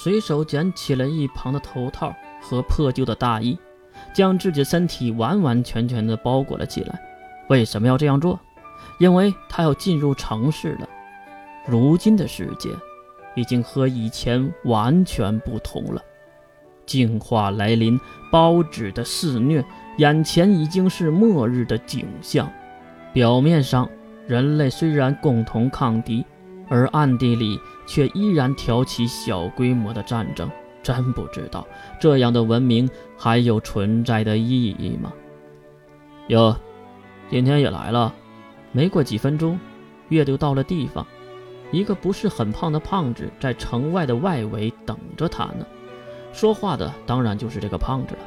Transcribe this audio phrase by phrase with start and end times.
[0.00, 3.58] 随手捡起了一旁的头套和破旧的大衣，
[4.14, 7.00] 将自己身体完完全全的包裹了起来。
[7.48, 8.38] 为什么要这样做？
[9.00, 10.88] 因为他要进入城市了。
[11.66, 12.70] 如今的世界
[13.34, 16.00] 已经和以前完全不同了，
[16.86, 17.98] 进化来临，
[18.30, 19.64] 包子的肆虐，
[19.96, 22.48] 眼前已经是末日的景象。
[23.12, 23.90] 表面上，
[24.28, 26.24] 人类虽然共同抗敌，
[26.68, 30.50] 而暗地里却依然挑起小规模的战争。
[30.80, 31.66] 真不知道
[32.00, 35.12] 这样的文明还有存在的意义吗？
[36.28, 36.56] 哟，
[37.30, 38.14] 今天也来了。
[38.72, 39.58] 没过几分钟，
[40.08, 41.06] 月就到了地方。
[41.70, 45.66] 一个不是很胖的胖子在城外的外围等着他呢。
[46.32, 48.20] 说话的当然就是这个胖子了。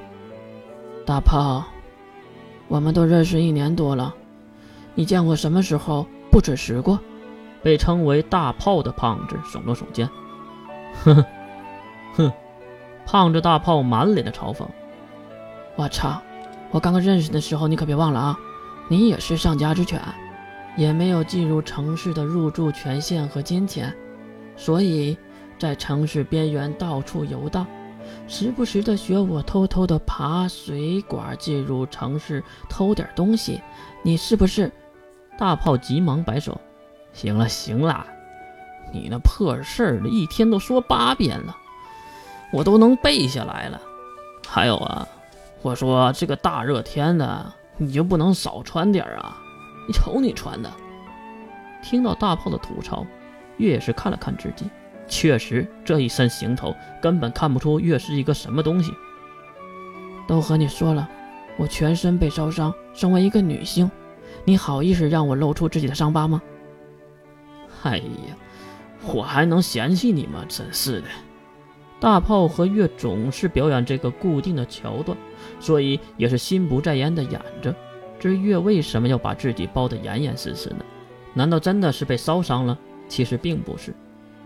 [1.06, 1.64] 大炮，
[2.68, 4.14] 我们都认识一年多了。
[4.94, 7.00] 你见过什么时候不准时过？
[7.64, 10.10] 被称为大炮的胖子耸了耸肩，
[11.04, 11.26] 哼哼
[12.16, 12.32] 哼，
[13.06, 14.66] 胖子大炮满脸的嘲讽。
[15.76, 16.22] 我操！
[16.72, 18.40] 我刚刚认识的时候，你可别忘了啊，
[18.88, 20.02] 你也是上家之犬，
[20.78, 23.94] 也没有进入城市的入住权限和金钱，
[24.56, 25.18] 所以
[25.60, 27.68] 在城市边缘到处游荡，
[28.28, 33.62] 时不时的学我偷偷的爬水管进入城市偷点东西，
[34.02, 34.72] 你是不是？
[35.38, 36.60] 大炮急忙摆手
[37.14, 38.06] ：“行了行了，
[38.92, 41.56] 你那破事儿一天都说八遍了，
[42.52, 43.80] 我都能背下来了。
[44.48, 45.08] 还有啊，
[45.62, 49.38] 我说这个大热天的，你就不能少穿点啊？
[49.88, 50.72] 你瞅你穿的。”
[51.84, 53.06] 听到大炮的吐槽，
[53.58, 54.70] 月也是看了看自己，
[55.08, 58.94] 确实这一身行头根本看不出月是一个什么东西。
[60.28, 61.10] 都和你说了，
[61.58, 63.90] 我全身被烧伤，身为一个女性。
[64.46, 66.42] 你好意思让我露出自己的伤疤吗？
[67.84, 68.36] 哎呀，
[69.14, 70.46] 我还能嫌弃你吗？
[70.48, 71.08] 真是的！
[72.00, 75.18] 大炮和月总是表演这个固定的桥段，
[75.60, 77.76] 所以也是心不在焉的演着。
[78.20, 80.86] 至于月为什么要把自己包得严严实实呢？
[81.34, 82.78] 难道真的是被烧伤了？
[83.08, 83.94] 其实并不是。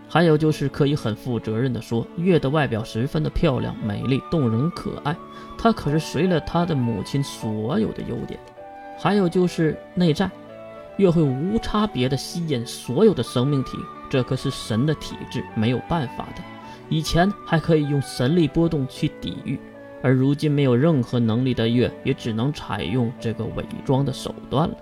[0.08, 5.16] 还有就是可以很负责任的说，月的外表十分的漂亮、美丽、动人、可爱。
[5.58, 8.38] 她可是随了她的母亲所有的优点。
[8.98, 10.30] 还有就是内在，
[10.96, 16.42] 越会无差别的吸引所有的生命体，这可是神的体质，没有办法的。
[16.88, 19.60] 以前还可以用神力波动去抵御，
[20.02, 24.76] 而如今没有任何能力的月，也只能采用这个伪装的手段了。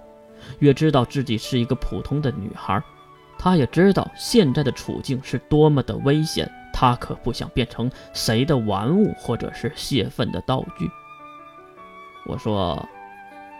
[0.59, 2.83] 月知道自己是一个普通的女孩，
[3.39, 10.91] 她也知道现在的处境是多么的危险，她可不想变成谁的玩物或者是泄愤的道具。
[12.27, 12.87] 我说。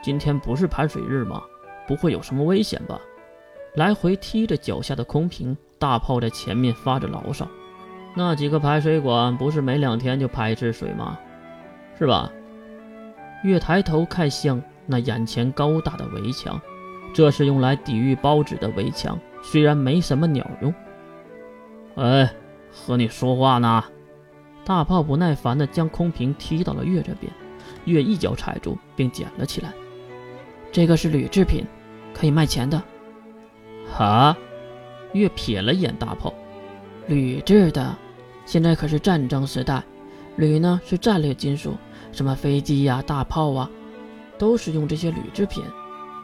[0.03, 1.41] 今天不是排水日吗？
[1.87, 3.01] 不会有什么危险吧？
[3.75, 7.49] 来回踢着脚下的空瓶，大炮在前面发着牢骚。
[8.15, 11.19] 那几个排水管不是每两天就排一次水吗？
[11.99, 12.31] 是吧？
[13.43, 16.61] 月抬头看向那眼前高大的围墙，
[17.13, 20.73] 这是用来抵御包子的围墙，虽然没什么鸟用。
[21.97, 22.33] 哎，
[22.73, 23.85] 和你说话呢！
[24.65, 27.31] 大炮不耐烦地将空瓶踢到了月这边，
[27.85, 29.73] 月一脚踩住并捡了起来。
[30.73, 31.65] 这个是铝制品，
[32.15, 32.83] 可以卖钱的。
[33.93, 34.35] 哈，
[35.13, 36.33] 月瞥了一眼大炮，
[37.07, 37.95] 铝制的，
[38.47, 39.83] 现在可是战争时代，
[40.37, 41.75] 铝呢是战略金属，
[42.13, 43.71] 什么飞机呀、大炮啊，
[44.39, 45.63] 都是用这些铝制品。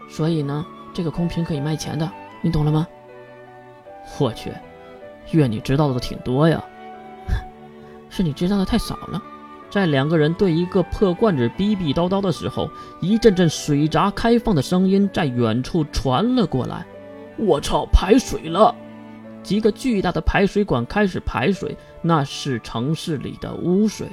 [0.08, 0.64] 所以呢，
[0.94, 2.86] 这个空瓶可以卖钱的，你懂了吗？
[4.18, 4.50] 我去，
[5.30, 6.64] 月你知道的挺多呀，
[8.10, 9.22] 是你知道的太少了。
[9.70, 12.69] 在两个人对一个破罐子逼逼叨叨的时候，
[13.00, 16.84] 一阵阵水闸开放的声音在远处传了过来。
[17.36, 18.75] 我操，排水了！
[19.42, 24.08] 几个巨大的排水管开始排水，那是城市里的污水。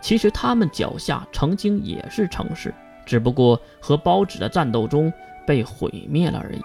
[0.00, 2.74] 其实他们脚下曾经也是城市，
[3.06, 5.12] 只不过和包子的战斗中
[5.46, 6.62] 被毁灭了而已。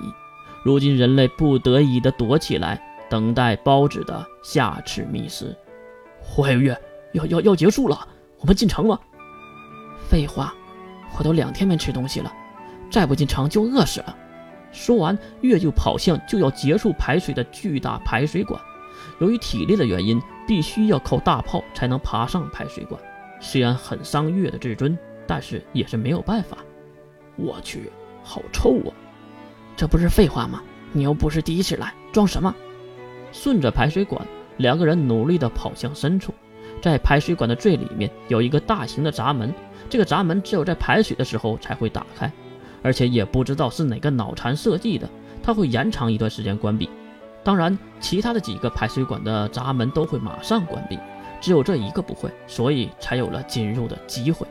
[0.66, 5.56] 如今人类不得已的躲起来，等待包子的下次觅食。
[6.20, 6.78] 火海月，
[7.14, 8.08] 要要要结束了。
[8.42, 9.00] 我们进城了。
[10.10, 10.54] 废话，
[11.18, 12.34] 我都两天没吃东西了，
[12.90, 14.18] 再不进城就饿死了。
[14.72, 18.60] 说完，月就跑向就要结束排水的巨大排水管。
[19.20, 23.00] 由于体力的原因，必须要靠大炮才能爬上排水管。
[23.40, 24.98] 虽然很伤月的自尊，
[25.28, 26.58] 但是也是没有办法。
[27.36, 27.92] 我去，
[28.24, 28.92] 好臭啊！
[29.76, 30.62] 这不是废话吗？
[30.94, 32.54] 你又不是第一次来，装什么？
[33.32, 34.26] 顺着排水管，
[34.58, 36.34] 两个人努力地跑向深处。
[36.82, 39.54] 在排水管的最里面有一个大型的闸门，
[39.90, 42.32] 这个闸门只有在排水的时候才会打开，
[42.82, 45.08] 而且也不知道是哪个脑残设计的，
[45.44, 46.90] 它会延长一段时间关闭。
[47.44, 51.00] 当然，其他的几个排水管的闸门都会马上关闭，
[51.40, 54.48] 只有这一个不会，所以才有了进入的机会。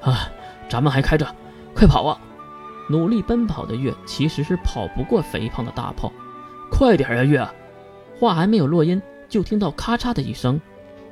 [0.00, 0.28] 啊，
[0.68, 1.26] 闸门还开着，
[1.74, 2.18] 快跑啊！
[2.90, 6.12] 努力奔跑的月其实是跑不过肥胖的大炮，
[6.70, 7.46] 快点啊，月！
[8.18, 10.60] 话还没有落音，就听到咔嚓的一声，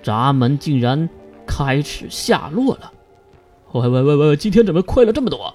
[0.03, 1.09] 闸门竟然
[1.47, 2.93] 开始下落了。
[3.73, 5.55] 喂喂喂喂，今天怎么快了这么多？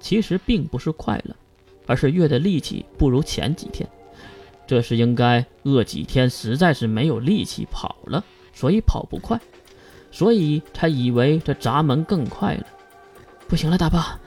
[0.00, 1.36] 其实并不是快了，
[1.86, 3.88] 而是月的力气不如前几天。
[4.66, 8.24] 这是应该饿几天，实在是没有力气跑了，
[8.54, 9.38] 所以跑不快，
[10.10, 12.66] 所以才以为这闸门更快了。
[13.48, 14.18] 不行了，大炮，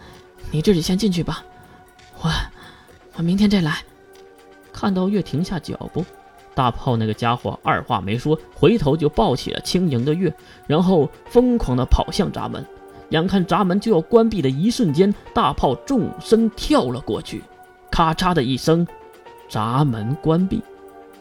[0.51, 1.43] 你自己先进去吧，
[2.21, 2.29] 我
[3.15, 3.81] 我明天再来。
[4.71, 6.05] 看到月停下脚步，
[6.55, 10.33] 大炮那个家伙二话没说，回头就抱起了轻盈的月，
[10.65, 12.65] 然后疯狂的跑向闸门。
[13.09, 17.43] 眼看闸门就要关闭的一瞬间，大炮纵身跳了过去，
[17.91, 18.87] 咔嚓的一声。
[19.47, 20.59] 闸门关闭，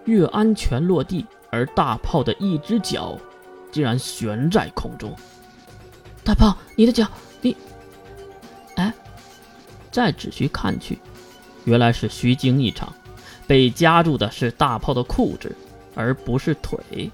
[0.06, 3.18] 月安全落地，而大炮的一只脚
[3.70, 5.14] 竟然悬在空中。
[6.24, 7.06] 大炮，你的脚，
[7.42, 7.54] 你……
[8.76, 8.92] 哎，
[9.90, 10.98] 再仔细看去，
[11.64, 12.90] 原来是虚惊一场，
[13.46, 15.54] 被夹住的是大炮的裤子，
[15.94, 17.10] 而不是腿。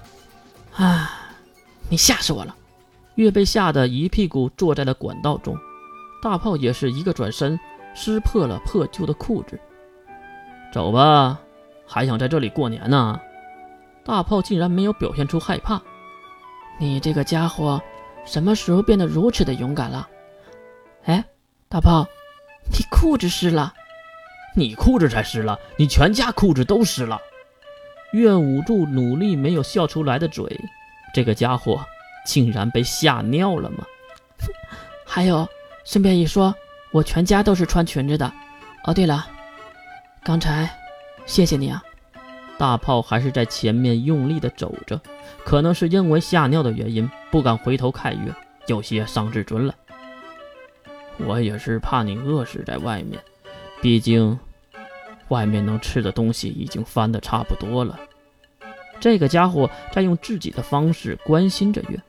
[0.73, 1.17] 啊！
[1.89, 2.55] 你吓死我了！
[3.15, 5.57] 月被吓得一屁股坐在了管道中，
[6.23, 7.59] 大炮也是一个转身，
[7.93, 9.59] 撕破了破旧的裤子。
[10.73, 11.37] 走吧，
[11.85, 13.19] 还想在这里过年呢？
[14.05, 15.81] 大炮竟然没有表现出害怕。
[16.79, 17.81] 你这个家伙，
[18.25, 20.07] 什么时候变得如此的勇敢了？
[21.03, 21.25] 哎，
[21.67, 22.07] 大炮，
[22.71, 23.73] 你裤子湿了。
[24.53, 27.19] 你裤子才湿了，你全家裤子都湿了。
[28.11, 30.45] 月捂住努力没有笑出来的嘴，
[31.13, 31.83] 这个家伙
[32.25, 33.85] 竟然被吓尿了吗？
[35.05, 35.47] 还有，
[35.85, 36.53] 顺便一说，
[36.91, 38.31] 我全家都是穿裙子的。
[38.83, 39.25] 哦，对了。
[40.23, 40.69] 刚才，
[41.25, 41.83] 谢谢你啊！
[42.57, 44.99] 大炮还是在前面用力的走着，
[45.43, 48.33] 可能是因为吓尿的原因，不敢回头看月，
[48.67, 49.73] 有些伤自尊了。
[51.17, 53.19] 我也是怕你饿死在外面，
[53.81, 54.39] 毕竟，
[55.29, 57.99] 外面能吃的东西已经翻的差不多了。
[58.99, 61.99] 这个家伙在用自己的方式关心着月。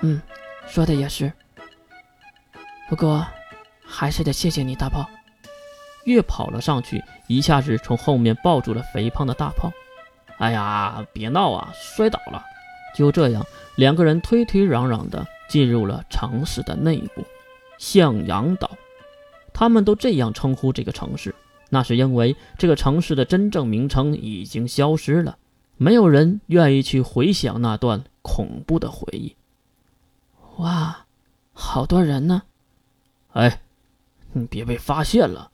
[0.00, 0.20] 嗯，
[0.66, 1.32] 说的也是。
[2.88, 3.24] 不过，
[3.84, 5.08] 还是得谢谢你，大炮。
[6.04, 9.70] 月跑了上去，一下子从后面抱住了肥胖的大炮。
[10.38, 12.42] 哎呀，别闹啊，摔倒了！
[12.94, 13.46] 就这样，
[13.76, 17.24] 两个人推推攘攘的进入了城市的内部——
[17.78, 18.70] 向阳岛。
[19.58, 21.34] 他们都这样称呼这个城市，
[21.68, 25.36] 那是因为这个城市的真正名称已经消失了，
[25.76, 29.34] 没有人愿意去回想那段恐怖的回忆。
[30.58, 31.06] 哇，
[31.52, 32.42] 好多人呢！
[33.32, 33.60] 哎，
[34.32, 35.50] 你别被发现了。